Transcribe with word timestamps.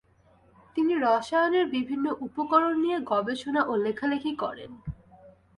তিনি 0.75 0.93
রসায়নের 0.97 1.65
বিভিন্ন 1.67 2.05
উপকরণ 2.25 2.73
নিয়ে 2.79 2.97
গবেষণা 3.11 3.61
ও 3.65 3.73
লেখালেখি 3.85 4.31
করেন। 4.35 4.71